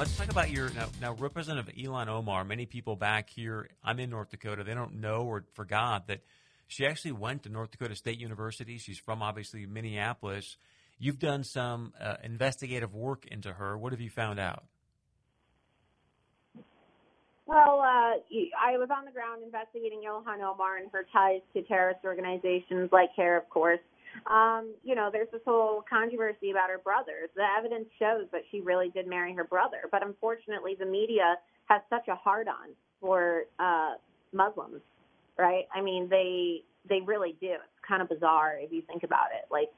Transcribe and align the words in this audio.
Let's 0.00 0.16
talk 0.16 0.30
about 0.30 0.50
your 0.50 0.70
now, 0.70 0.88
now, 0.98 1.12
Representative 1.12 1.74
Ilhan 1.74 2.08
Omar. 2.08 2.42
Many 2.42 2.64
people 2.64 2.96
back 2.96 3.28
here, 3.28 3.68
I'm 3.84 4.00
in 4.00 4.08
North 4.08 4.30
Dakota, 4.30 4.64
they 4.64 4.72
don't 4.72 4.94
know 4.94 5.24
or 5.26 5.44
forgot 5.52 6.06
that 6.06 6.20
she 6.68 6.86
actually 6.86 7.12
went 7.12 7.42
to 7.42 7.50
North 7.50 7.70
Dakota 7.70 7.94
State 7.94 8.18
University. 8.18 8.78
She's 8.78 8.96
from 8.96 9.20
obviously 9.22 9.66
Minneapolis. 9.66 10.56
You've 10.98 11.18
done 11.18 11.44
some 11.44 11.92
uh, 12.00 12.14
investigative 12.24 12.94
work 12.94 13.26
into 13.26 13.52
her. 13.52 13.76
What 13.76 13.92
have 13.92 14.00
you 14.00 14.08
found 14.08 14.40
out? 14.40 14.64
Well, 17.44 17.80
uh, 17.80 18.16
I 18.58 18.78
was 18.78 18.88
on 18.90 19.04
the 19.04 19.12
ground 19.12 19.42
investigating 19.44 20.00
Ilhan 20.08 20.40
Omar 20.40 20.78
and 20.78 20.90
her 20.92 21.04
ties 21.12 21.42
to 21.52 21.62
terrorist 21.64 22.00
organizations 22.06 22.88
like 22.90 23.10
CAIR, 23.16 23.36
of 23.36 23.50
course. 23.50 23.80
Um, 24.30 24.74
you 24.84 24.94
know, 24.94 25.10
there's 25.12 25.30
this 25.32 25.40
whole 25.46 25.84
controversy 25.88 26.50
about 26.50 26.70
her 26.70 26.78
brothers. 26.78 27.30
The 27.34 27.46
evidence 27.58 27.86
shows 27.98 28.26
that 28.32 28.42
she 28.50 28.60
really 28.60 28.90
did 28.90 29.06
marry 29.06 29.34
her 29.34 29.44
brother, 29.44 29.88
but 29.90 30.04
unfortunately, 30.04 30.76
the 30.78 30.86
media 30.86 31.36
has 31.66 31.82
such 31.88 32.08
a 32.08 32.14
hard 32.14 32.48
on 32.48 32.74
for 33.00 33.44
uh, 33.58 33.94
Muslims, 34.32 34.82
right? 35.38 35.64
I 35.74 35.80
mean, 35.80 36.08
they 36.08 36.62
they 36.88 37.00
really 37.00 37.36
do. 37.40 37.52
It's 37.52 37.84
kind 37.86 38.02
of 38.02 38.08
bizarre 38.08 38.56
if 38.58 38.72
you 38.72 38.82
think 38.82 39.02
about 39.02 39.28
it. 39.32 39.46
Like 39.50 39.70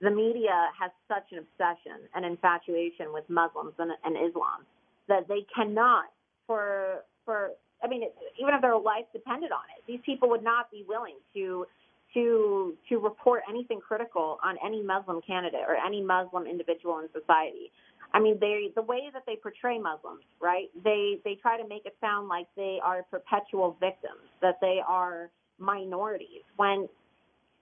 the 0.00 0.10
media 0.10 0.68
has 0.78 0.90
such 1.08 1.32
an 1.32 1.38
obsession 1.38 2.08
and 2.14 2.24
infatuation 2.24 3.12
with 3.12 3.24
Muslims 3.28 3.74
and, 3.78 3.92
and 4.04 4.16
Islam 4.16 4.64
that 5.08 5.28
they 5.28 5.46
cannot 5.54 6.06
for 6.46 7.04
for 7.24 7.50
I 7.82 7.88
mean, 7.88 8.02
even 8.38 8.54
if 8.54 8.60
their 8.60 8.78
life 8.78 9.06
depended 9.12 9.52
on 9.52 9.64
it, 9.76 9.82
these 9.86 10.00
people 10.04 10.28
would 10.30 10.42
not 10.42 10.70
be 10.70 10.84
willing 10.86 11.16
to 11.34 11.66
to 12.14 12.74
to 12.88 12.98
report 12.98 13.42
anything 13.48 13.80
critical 13.80 14.38
on 14.44 14.56
any 14.64 14.82
Muslim 14.82 15.20
candidate 15.26 15.64
or 15.66 15.76
any 15.76 16.02
Muslim 16.02 16.46
individual 16.46 16.98
in 17.00 17.08
society. 17.18 17.70
I 18.12 18.20
mean, 18.20 18.38
they 18.40 18.70
the 18.74 18.82
way 18.82 19.10
that 19.12 19.22
they 19.26 19.36
portray 19.36 19.78
Muslims, 19.78 20.24
right? 20.40 20.68
They 20.82 21.18
they 21.24 21.36
try 21.36 21.60
to 21.60 21.66
make 21.68 21.86
it 21.86 21.96
sound 22.00 22.28
like 22.28 22.46
they 22.56 22.78
are 22.82 23.04
perpetual 23.10 23.76
victims, 23.80 24.26
that 24.42 24.58
they 24.60 24.80
are 24.86 25.30
minorities, 25.58 26.42
when 26.56 26.88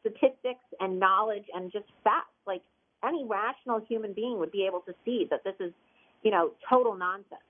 statistics 0.00 0.64
and 0.80 0.98
knowledge 0.98 1.44
and 1.54 1.70
just 1.72 1.86
facts, 2.04 2.32
like 2.46 2.62
any 3.04 3.24
rational 3.24 3.80
human 3.88 4.12
being 4.12 4.38
would 4.38 4.52
be 4.52 4.64
able 4.64 4.80
to 4.80 4.94
see 5.04 5.26
that 5.30 5.44
this 5.44 5.54
is, 5.60 5.72
you 6.22 6.30
know, 6.30 6.52
total 6.68 6.96
nonsense. 6.96 7.42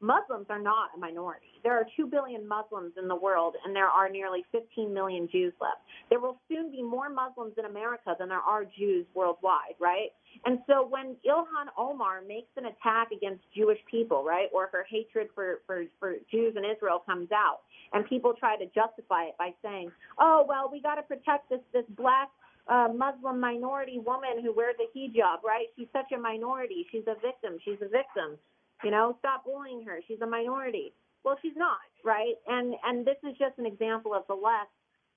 Muslims 0.00 0.46
are 0.50 0.60
not 0.60 0.90
a 0.94 0.98
minority. 0.98 1.58
There 1.62 1.72
are 1.72 1.86
2 1.96 2.06
billion 2.06 2.46
Muslims 2.46 2.92
in 3.00 3.08
the 3.08 3.16
world, 3.16 3.54
and 3.64 3.74
there 3.74 3.88
are 3.88 4.08
nearly 4.10 4.44
15 4.52 4.92
million 4.92 5.26
Jews 5.30 5.54
left. 5.60 5.80
There 6.08 6.20
will 6.20 6.38
soon 6.48 6.70
be 6.70 6.82
more 6.82 7.08
Muslims 7.08 7.54
in 7.58 7.64
America 7.64 8.14
than 8.18 8.28
there 8.28 8.38
are 8.38 8.64
Jews 8.64 9.06
worldwide, 9.14 9.74
right? 9.80 10.10
And 10.44 10.60
so 10.66 10.86
when 10.86 11.16
Ilhan 11.26 11.68
Omar 11.76 12.22
makes 12.26 12.50
an 12.56 12.66
attack 12.66 13.10
against 13.10 13.42
Jewish 13.54 13.78
people, 13.90 14.22
right, 14.24 14.48
or 14.52 14.68
her 14.72 14.84
hatred 14.88 15.28
for, 15.34 15.60
for, 15.66 15.84
for 15.98 16.14
Jews 16.30 16.54
in 16.56 16.64
Israel 16.64 17.02
comes 17.04 17.30
out, 17.32 17.60
and 17.92 18.06
people 18.06 18.34
try 18.38 18.56
to 18.56 18.66
justify 18.66 19.24
it 19.24 19.34
by 19.38 19.50
saying, 19.62 19.90
oh, 20.18 20.44
well, 20.48 20.68
we 20.70 20.80
got 20.80 20.96
to 20.96 21.02
protect 21.02 21.50
this, 21.50 21.60
this 21.72 21.84
black 21.96 22.30
uh, 22.68 22.88
Muslim 22.94 23.40
minority 23.40 23.98
woman 23.98 24.42
who 24.42 24.52
wears 24.54 24.76
a 24.80 24.98
hijab, 24.98 25.42
right? 25.44 25.66
She's 25.76 25.88
such 25.92 26.12
a 26.12 26.18
minority. 26.18 26.86
She's 26.90 27.06
a 27.06 27.14
victim. 27.14 27.58
She's 27.64 27.78
a 27.80 27.88
victim. 27.88 28.38
You 28.84 28.90
know, 28.90 29.16
stop 29.20 29.44
bullying 29.44 29.84
her. 29.86 30.00
She's 30.06 30.20
a 30.20 30.26
minority. 30.26 30.92
Well, 31.24 31.38
she's 31.42 31.56
not, 31.56 31.78
right? 32.04 32.34
And 32.46 32.74
and 32.84 33.06
this 33.06 33.16
is 33.28 33.36
just 33.38 33.58
an 33.58 33.66
example 33.66 34.14
of 34.14 34.22
the 34.28 34.34
left 34.34 34.70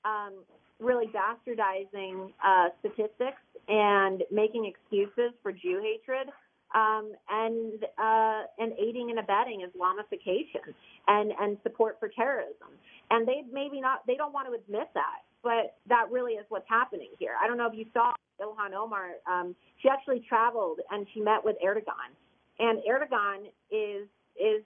um, 0.05 0.33
really 0.79 1.07
bastardizing 1.07 2.31
uh, 2.43 2.69
statistics 2.79 3.41
and 3.67 4.23
making 4.31 4.65
excuses 4.65 5.33
for 5.41 5.51
Jew 5.51 5.81
hatred. 5.81 6.29
Um, 6.75 7.13
and 7.27 7.83
uh, 7.97 8.43
and 8.59 8.73
aiding 8.77 9.09
and 9.09 9.17
abetting 9.17 9.65
Islamification 9.65 10.71
and 11.07 11.31
and 11.41 11.57
support 11.63 11.97
for 11.99 12.09
terrorism. 12.09 12.69
And 13.09 13.27
they 13.27 13.41
maybe 13.51 13.81
not 13.81 14.05
they 14.05 14.13
don't 14.13 14.33
want 14.33 14.47
to 14.49 14.53
admit 14.53 14.87
that, 14.93 15.25
but 15.41 15.77
that 15.87 16.11
really 16.11 16.33
is 16.33 16.45
what's 16.49 16.69
happening 16.69 17.09
here. 17.17 17.31
I 17.41 17.47
don't 17.47 17.57
know 17.57 17.65
if 17.65 17.73
you 17.73 17.87
saw 17.91 18.13
Ilhan 18.39 18.75
Omar. 18.75 19.13
Um, 19.25 19.55
she 19.81 19.89
actually 19.89 20.23
traveled 20.29 20.79
and 20.91 21.07
she 21.11 21.21
met 21.21 21.43
with 21.43 21.55
Erdogan 21.65 22.13
and 22.59 22.79
Erdogan 22.83 23.47
is 23.71 24.07
is 24.37 24.63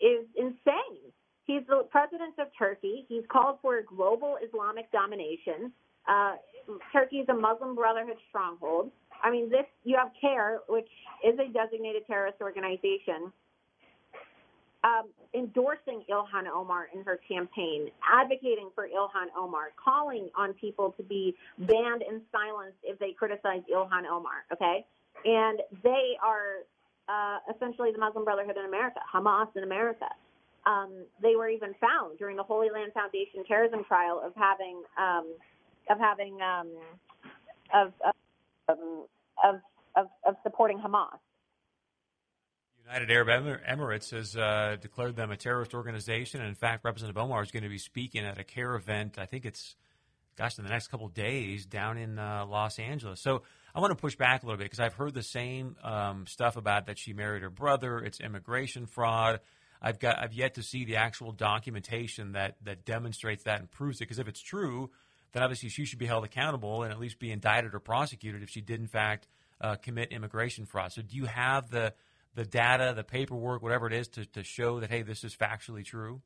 is 0.00 0.26
insane. 0.36 1.12
He's 1.52 1.66
the 1.68 1.82
president 1.90 2.34
of 2.38 2.48
Turkey. 2.58 3.04
He's 3.08 3.24
called 3.30 3.58
for 3.60 3.82
global 3.82 4.38
Islamic 4.42 4.90
domination. 4.90 5.70
Uh, 6.08 6.36
Turkey 6.92 7.16
is 7.16 7.28
a 7.28 7.34
Muslim 7.34 7.74
Brotherhood 7.74 8.16
stronghold. 8.30 8.90
I 9.22 9.30
mean, 9.30 9.50
this 9.50 9.66
you 9.84 9.96
have 9.98 10.12
CAIR, 10.18 10.60
which 10.68 10.88
is 11.22 11.38
a 11.38 11.52
designated 11.52 12.06
terrorist 12.06 12.38
organization, 12.40 13.30
um, 14.82 15.10
endorsing 15.34 16.02
Ilhan 16.10 16.48
Omar 16.52 16.88
in 16.94 17.04
her 17.04 17.20
campaign, 17.28 17.90
advocating 18.10 18.70
for 18.74 18.88
Ilhan 18.88 19.28
Omar, 19.36 19.72
calling 19.82 20.30
on 20.34 20.54
people 20.54 20.94
to 20.96 21.02
be 21.02 21.36
banned 21.58 22.02
and 22.02 22.22
silenced 22.32 22.78
if 22.82 22.98
they 22.98 23.12
criticize 23.12 23.60
Ilhan 23.70 24.06
Omar. 24.10 24.46
Okay, 24.54 24.86
and 25.26 25.60
they 25.84 26.16
are 26.24 26.64
uh, 27.08 27.38
essentially 27.54 27.92
the 27.92 27.98
Muslim 27.98 28.24
Brotherhood 28.24 28.56
in 28.56 28.64
America, 28.64 29.00
Hamas 29.14 29.54
in 29.54 29.64
America. 29.64 30.06
Um, 30.66 31.06
they 31.20 31.34
were 31.36 31.48
even 31.48 31.74
found 31.80 32.18
during 32.18 32.36
the 32.36 32.42
Holy 32.42 32.68
Land 32.70 32.92
Foundation 32.92 33.44
terrorism 33.46 33.84
trial 33.84 34.22
of 34.24 34.32
having 34.36 34.82
um, 34.98 35.34
of 35.90 35.98
having 35.98 36.38
um, 36.40 36.68
of, 37.74 37.92
of, 38.68 39.54
of 39.94 40.06
of 40.24 40.36
supporting 40.44 40.78
Hamas. 40.78 41.18
United 42.84 43.10
Arab 43.10 43.62
Emirates 43.68 44.10
has 44.10 44.36
uh, 44.36 44.76
declared 44.80 45.16
them 45.16 45.30
a 45.30 45.36
terrorist 45.36 45.72
organization. 45.74 46.40
And 46.40 46.48
in 46.48 46.54
fact, 46.54 46.84
Representative 46.84 47.20
Omar 47.20 47.42
is 47.42 47.50
going 47.50 47.62
to 47.62 47.68
be 47.68 47.78
speaking 47.78 48.24
at 48.24 48.38
a 48.38 48.44
CAIR 48.44 48.74
event. 48.74 49.18
I 49.18 49.26
think 49.26 49.44
it's, 49.44 49.76
gosh, 50.36 50.58
in 50.58 50.64
the 50.64 50.70
next 50.70 50.88
couple 50.88 51.06
of 51.06 51.14
days 51.14 51.64
down 51.64 51.96
in 51.96 52.18
uh, 52.18 52.44
Los 52.46 52.78
Angeles. 52.78 53.20
So 53.20 53.42
I 53.74 53.80
want 53.80 53.92
to 53.92 54.00
push 54.00 54.16
back 54.16 54.42
a 54.42 54.46
little 54.46 54.58
bit 54.58 54.64
because 54.64 54.80
I've 54.80 54.94
heard 54.94 55.14
the 55.14 55.22
same 55.22 55.76
um, 55.82 56.26
stuff 56.26 56.56
about 56.56 56.86
that 56.86 56.98
she 56.98 57.12
married 57.12 57.42
her 57.42 57.50
brother. 57.50 57.98
It's 57.98 58.20
immigration 58.20 58.86
fraud. 58.86 59.40
I've 59.82 59.98
got 59.98 60.18
I've 60.20 60.32
yet 60.32 60.54
to 60.54 60.62
see 60.62 60.84
the 60.84 60.96
actual 60.96 61.32
documentation 61.32 62.32
that 62.32 62.56
that 62.62 62.84
demonstrates 62.84 63.42
that 63.44 63.58
and 63.58 63.70
proves 63.70 63.98
it. 63.98 64.04
Because 64.04 64.20
if 64.20 64.28
it's 64.28 64.40
true, 64.40 64.90
then 65.32 65.42
obviously 65.42 65.68
she 65.68 65.84
should 65.84 65.98
be 65.98 66.06
held 66.06 66.24
accountable 66.24 66.84
and 66.84 66.92
at 66.92 67.00
least 67.00 67.18
be 67.18 67.32
indicted 67.32 67.74
or 67.74 67.80
prosecuted 67.80 68.42
if 68.42 68.48
she 68.48 68.60
did 68.60 68.80
in 68.80 68.86
fact 68.86 69.26
uh, 69.60 69.74
commit 69.76 70.12
immigration 70.12 70.66
fraud. 70.66 70.92
So 70.92 71.02
do 71.02 71.16
you 71.16 71.26
have 71.26 71.68
the 71.68 71.92
the 72.34 72.44
data, 72.44 72.94
the 72.96 73.04
paperwork, 73.04 73.62
whatever 73.62 73.86
it 73.86 73.92
is, 73.92 74.08
to, 74.08 74.24
to 74.26 74.42
show 74.42 74.80
that 74.80 74.90
hey, 74.90 75.02
this 75.02 75.24
is 75.24 75.34
factually 75.34 75.84
true? 75.84 76.22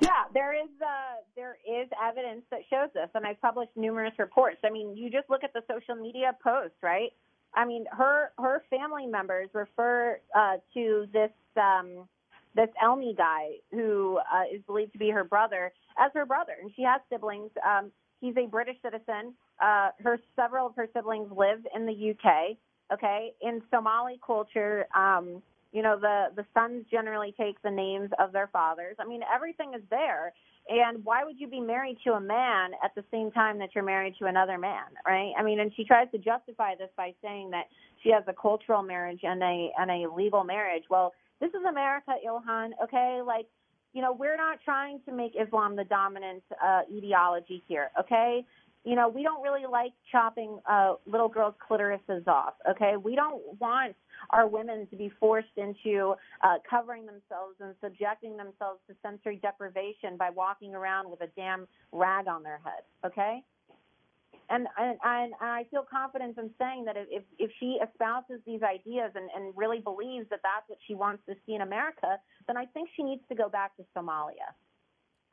Yeah, 0.00 0.24
there 0.34 0.52
is 0.52 0.68
uh, 0.82 1.22
there 1.36 1.56
is 1.64 1.88
evidence 2.02 2.42
that 2.50 2.60
shows 2.68 2.90
this, 2.94 3.08
and 3.14 3.24
I've 3.24 3.40
published 3.40 3.72
numerous 3.76 4.12
reports. 4.18 4.58
I 4.64 4.70
mean, 4.70 4.96
you 4.96 5.08
just 5.08 5.30
look 5.30 5.44
at 5.44 5.52
the 5.52 5.62
social 5.70 5.94
media 5.94 6.36
posts, 6.42 6.76
right? 6.82 7.12
I 7.54 7.64
mean, 7.64 7.84
her 7.92 8.32
her 8.38 8.62
family 8.70 9.06
members 9.06 9.48
refer 9.52 10.20
uh, 10.34 10.56
to 10.74 11.06
this 11.12 11.30
um, 11.56 12.08
this 12.54 12.68
Elmi 12.82 13.16
guy 13.16 13.50
who 13.70 14.18
uh, 14.18 14.44
is 14.52 14.62
believed 14.66 14.92
to 14.92 14.98
be 14.98 15.10
her 15.10 15.24
brother 15.24 15.72
as 15.98 16.10
her 16.14 16.26
brother, 16.26 16.52
and 16.60 16.70
she 16.74 16.82
has 16.82 17.00
siblings. 17.10 17.50
Um, 17.66 17.90
he's 18.20 18.36
a 18.36 18.46
British 18.46 18.76
citizen. 18.82 19.34
Uh, 19.60 19.90
her 20.02 20.18
several 20.36 20.66
of 20.66 20.76
her 20.76 20.88
siblings 20.94 21.30
live 21.36 21.60
in 21.74 21.86
the 21.86 22.10
UK. 22.10 22.56
Okay, 22.92 23.32
in 23.40 23.62
Somali 23.70 24.20
culture. 24.24 24.86
Um, 24.94 25.42
you 25.74 25.82
know, 25.82 25.98
the 26.00 26.28
the 26.36 26.46
sons 26.54 26.86
generally 26.88 27.34
take 27.36 27.60
the 27.62 27.70
names 27.70 28.10
of 28.20 28.32
their 28.32 28.46
fathers. 28.46 28.96
I 29.00 29.04
mean, 29.04 29.22
everything 29.34 29.72
is 29.74 29.82
there. 29.90 30.32
And 30.68 31.04
why 31.04 31.24
would 31.24 31.38
you 31.38 31.48
be 31.48 31.60
married 31.60 31.98
to 32.04 32.12
a 32.12 32.20
man 32.20 32.70
at 32.82 32.94
the 32.94 33.04
same 33.10 33.30
time 33.32 33.58
that 33.58 33.70
you're 33.74 33.84
married 33.84 34.14
to 34.20 34.26
another 34.26 34.56
man, 34.56 34.86
right? 35.06 35.32
I 35.36 35.42
mean, 35.42 35.60
and 35.60 35.70
she 35.76 35.84
tries 35.84 36.10
to 36.12 36.18
justify 36.18 36.74
this 36.76 36.88
by 36.96 37.12
saying 37.20 37.50
that 37.50 37.64
she 38.02 38.10
has 38.10 38.22
a 38.28 38.32
cultural 38.32 38.82
marriage 38.82 39.20
and 39.24 39.42
a 39.42 39.70
and 39.76 39.90
a 39.90 40.14
legal 40.14 40.44
marriage. 40.44 40.84
Well, 40.88 41.12
this 41.40 41.50
is 41.50 41.64
America, 41.68 42.12
Ilhan. 42.24 42.70
Okay, 42.84 43.20
like, 43.26 43.46
you 43.92 44.00
know, 44.00 44.12
we're 44.12 44.36
not 44.36 44.60
trying 44.64 45.00
to 45.06 45.12
make 45.12 45.32
Islam 45.34 45.74
the 45.74 45.84
dominant 45.84 46.44
uh, 46.64 46.82
ideology 46.96 47.64
here. 47.66 47.90
Okay, 47.98 48.44
you 48.84 48.94
know, 48.94 49.08
we 49.08 49.22
don't 49.22 49.42
really 49.42 49.66
like 49.70 49.92
chopping 50.12 50.58
uh, 50.70 50.94
little 51.06 51.28
girls' 51.28 51.54
clitorises 51.68 52.26
off. 52.28 52.54
Okay, 52.70 52.94
we 53.02 53.14
don't 53.14 53.42
want 53.58 53.96
our 54.30 54.46
women 54.46 54.86
to 54.88 54.96
be 54.96 55.10
forced 55.18 55.56
into 55.56 56.14
uh, 56.42 56.56
covering 56.68 57.06
themselves 57.06 57.56
and 57.60 57.74
subjecting 57.82 58.36
themselves 58.36 58.80
to 58.88 58.94
sensory 59.02 59.38
deprivation 59.42 60.16
by 60.18 60.30
walking 60.30 60.74
around 60.74 61.10
with 61.10 61.20
a 61.22 61.28
damn 61.36 61.66
rag 61.92 62.28
on 62.28 62.42
their 62.42 62.60
head. 62.64 62.82
Okay. 63.04 63.42
And, 64.50 64.66
and, 64.76 64.98
and 65.02 65.32
I 65.40 65.64
feel 65.70 65.86
confident 65.90 66.36
in 66.36 66.50
saying 66.58 66.84
that 66.84 66.96
if, 66.98 67.22
if 67.38 67.50
she 67.58 67.78
espouses 67.82 68.40
these 68.44 68.60
ideas 68.62 69.12
and, 69.14 69.30
and 69.34 69.54
really 69.56 69.80
believes 69.80 70.28
that 70.28 70.40
that's 70.42 70.68
what 70.68 70.78
she 70.86 70.94
wants 70.94 71.22
to 71.28 71.34
see 71.46 71.54
in 71.54 71.62
America, 71.62 72.18
then 72.46 72.58
I 72.58 72.66
think 72.66 72.90
she 72.94 73.02
needs 73.02 73.22
to 73.30 73.34
go 73.34 73.48
back 73.48 73.74
to 73.78 73.84
Somalia. 73.96 74.52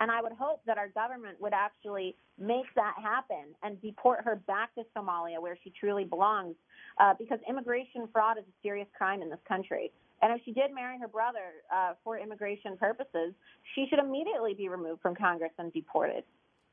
And 0.02 0.10
I 0.10 0.20
would 0.20 0.32
hope 0.32 0.62
that 0.66 0.80
our 0.80 0.88
government 0.90 1.40
would 1.40 1.54
actually 1.54 2.18
make 2.40 2.66
that 2.76 2.96
happen 3.00 3.54
and 3.62 3.80
deport 3.84 4.26
her 4.26 4.36
back 4.48 4.74
to 4.74 4.82
Somalia 4.98 5.40
where 5.40 5.56
she 5.64 5.72
truly 5.80 6.06
belongs 6.06 6.56
uh, 7.00 7.14
because 7.20 7.38
immigration 7.48 8.10
fraud 8.12 8.40
is 8.40 8.44
a 8.44 8.56
serious 8.64 8.88
crime 8.98 9.22
in 9.22 9.30
this 9.30 9.40
country. 9.48 9.92
And 10.24 10.34
if 10.34 10.44
she 10.44 10.54
did 10.54 10.74
marry 10.74 10.98
her 11.00 11.08
brother 11.08 11.62
uh, 11.72 11.94
for 12.04 12.18
immigration 12.18 12.78
purposes, 12.78 13.36
she 13.76 13.86
should 13.92 14.00
immediately 14.00 14.56
be 14.56 14.70
removed 14.70 15.04
from 15.04 15.14
Congress 15.14 15.52
and 15.60 15.72
deported. 15.72 16.24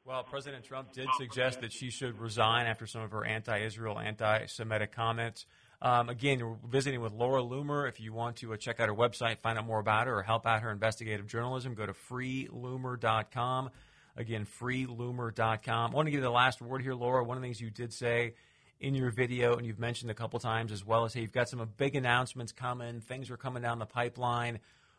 Well, 0.07 0.23
President 0.23 0.65
Trump 0.65 0.95
did 0.95 1.09
suggest 1.19 1.61
that 1.61 1.71
she 1.71 1.91
should 1.91 2.19
resign 2.19 2.67
after 2.67 2.87
some 2.87 3.03
of 3.03 3.11
her 3.11 3.27
anti 3.27 3.59
Israel, 3.59 3.99
anti 3.99 4.47
Semitic 4.47 4.91
comments. 4.91 5.45
Um, 5.81 6.09
again, 6.09 6.41
you're 6.41 6.59
visiting 6.69 7.01
with 7.01 7.13
Laura 7.13 7.41
Loomer. 7.41 7.89
If 7.89 8.01
you 8.01 8.13
want 8.13 8.37
to 8.37 8.53
uh, 8.53 8.57
check 8.57 8.81
out 8.81 8.89
her 8.89 8.95
website, 8.95 9.39
find 9.39 9.59
out 9.59 9.67
more 9.67 9.79
about 9.79 10.09
her, 10.09 10.19
or 10.19 10.23
help 10.23 10.45
out 10.45 10.63
her 10.63 10.71
investigative 10.71 11.27
journalism, 11.27 11.75
go 11.75 11.87
to 11.87 11.93
freeloomer.com. 11.93 13.71
Again, 14.17 14.47
freeloomer.com. 14.61 15.91
I 15.93 15.95
want 15.95 16.07
to 16.07 16.11
give 16.11 16.19
you 16.19 16.25
the 16.25 16.31
last 16.31 16.61
word 16.61 16.83
here, 16.83 16.95
Laura. 16.95 17.23
One 17.23 17.37
of 17.37 17.43
the 17.43 17.47
things 17.47 17.61
you 17.61 17.71
did 17.71 17.93
say 17.93 18.35
in 18.81 18.97
your 18.97 19.11
video, 19.11 19.57
and 19.57 19.65
you've 19.65 19.79
mentioned 19.79 20.11
a 20.11 20.15
couple 20.15 20.41
times 20.41 20.73
as 20.73 20.85
well, 20.85 21.05
is 21.05 21.15
hey, 21.15 21.21
you've 21.21 21.33
got 21.33 21.49
some 21.49 21.65
big 21.77 21.95
announcements 21.95 22.51
coming, 22.51 23.01
things 23.01 23.31
are 23.31 23.37
coming 23.37 23.63
down 23.63 23.79
the 23.79 23.87
pipeline. 23.87 24.59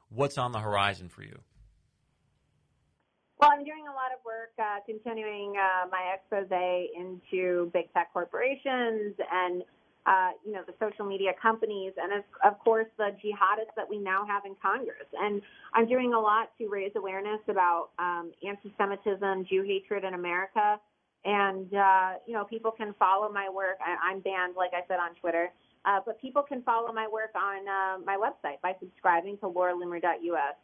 What's 0.09 0.37
on 0.37 0.53
the 0.53 0.59
horizon 0.59 1.09
for 1.09 1.23
you? 1.23 1.37
Well, 3.39 3.51
I'm 3.53 3.63
doing 3.63 3.85
a 3.87 3.93
lot 3.93 4.11
of 4.13 4.23
work 4.25 4.51
uh, 4.57 4.79
continuing 4.85 5.55
uh, 5.57 5.87
my 5.89 6.13
expose 6.13 6.49
into 6.97 7.69
big 7.73 7.91
tech 7.93 8.11
corporations 8.11 9.15
and 9.31 9.63
uh, 10.09 10.31
you 10.44 10.51
know, 10.51 10.61
the 10.65 10.73
social 10.79 11.06
media 11.06 11.31
companies, 11.39 11.94
and 12.01 12.11
of, 12.11 12.23
of 12.44 12.59
course 12.59 12.88
the 12.97 13.15
jihadists 13.23 13.75
that 13.75 13.88
we 13.88 14.00
now 14.00 14.25
have 14.25 14.44
in 14.44 14.56
Congress. 14.59 15.06
And 15.13 15.39
I'm 15.75 15.88
doing 15.88 16.13
a 16.13 16.19
lot 16.19 16.50
to 16.57 16.67
raise 16.67 16.91
awareness 16.95 17.39
about 17.47 17.89
um, 18.00 18.31
anti-Semitism, 18.45 19.45
Jew 19.47 19.61
hatred 19.61 20.03
in 20.03 20.15
America. 20.15 20.79
And 21.25 21.71
uh, 21.73 22.13
you 22.25 22.33
know, 22.33 22.44
people 22.44 22.71
can 22.71 22.95
follow 22.97 23.31
my 23.31 23.50
work. 23.50 23.77
I, 23.85 24.11
I'm 24.11 24.19
banned, 24.21 24.56
like 24.57 24.71
I 24.73 24.81
said, 24.88 24.97
on 25.00 25.13
Twitter. 25.21 25.51
Uh, 25.85 26.00
but 26.06 26.19
people 26.19 26.41
can 26.41 26.63
follow 26.63 26.91
my 26.91 27.07
work 27.07 27.31
on 27.35 27.67
uh, 27.67 28.03
my 28.03 28.17
website 28.17 28.59
by 28.63 28.73
subscribing 28.79 29.38
to 29.38 29.45
lauraloomer.us. 29.45 30.56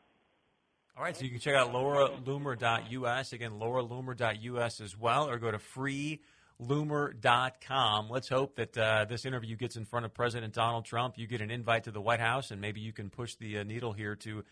All 0.97 1.03
right, 1.03 1.15
so 1.15 1.23
you 1.23 1.29
can 1.29 1.39
check 1.39 1.55
out 1.55 1.71
lauraloomer.us. 1.71 3.33
Again, 3.33 3.51
lauraloomer.us 3.59 4.81
as 4.81 4.97
well, 4.97 5.29
or 5.29 5.37
go 5.37 5.51
to 5.51 5.59
free 5.59 6.21
loomer.com. 6.61 8.09
Let's 8.09 8.29
hope 8.29 8.55
that 8.55 8.77
uh, 8.77 9.05
this 9.05 9.25
interview 9.25 9.55
gets 9.55 9.75
in 9.75 9.85
front 9.85 10.05
of 10.05 10.13
President 10.13 10.53
Donald 10.53 10.85
Trump. 10.85 11.17
You 11.17 11.27
get 11.27 11.41
an 11.41 11.51
invite 11.51 11.85
to 11.85 11.91
the 11.91 12.01
White 12.01 12.19
House, 12.19 12.51
and 12.51 12.61
maybe 12.61 12.81
you 12.81 12.93
can 12.93 13.09
push 13.09 13.35
the 13.35 13.59
uh, 13.59 13.63
needle 13.63 13.93
here 13.93 14.15
to 14.17 14.43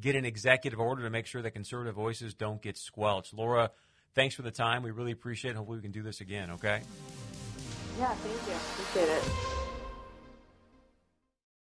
get 0.00 0.14
an 0.14 0.24
executive 0.24 0.80
order 0.80 1.02
to 1.02 1.10
make 1.10 1.26
sure 1.26 1.42
that 1.42 1.50
conservative 1.50 1.94
voices 1.94 2.34
don't 2.34 2.62
get 2.62 2.76
squelched. 2.78 3.34
Laura, 3.34 3.70
thanks 4.14 4.34
for 4.34 4.42
the 4.42 4.50
time. 4.50 4.82
We 4.82 4.90
really 4.90 5.12
appreciate 5.12 5.52
it. 5.52 5.56
Hopefully, 5.56 5.78
we 5.78 5.82
can 5.82 5.92
do 5.92 6.02
this 6.02 6.20
again, 6.20 6.52
okay? 6.52 6.80
Yeah, 7.98 8.14
thank 8.14 8.48
you. 8.48 8.54
Appreciate 8.54 9.16
it. 9.16 9.59